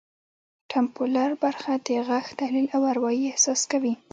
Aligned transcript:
ټمپورل 0.71 1.31
برخه 1.43 1.73
د 1.87 1.89
غږ 2.07 2.25
تحلیل 2.39 2.67
او 2.75 2.81
اروايي 2.91 3.25
احساس 3.29 3.61
کوي 3.71 3.93